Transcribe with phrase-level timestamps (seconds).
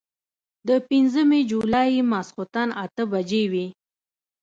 [0.67, 3.65] د پنځمې جولايې ماسخوتن اتۀ بجې وې